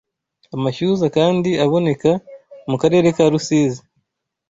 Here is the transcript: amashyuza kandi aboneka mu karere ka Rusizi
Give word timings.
amashyuza 0.55 1.05
kandi 1.17 1.49
aboneka 1.65 2.11
mu 2.69 2.75
karere 2.81 3.07
ka 3.15 3.25
Rusizi 3.31 3.81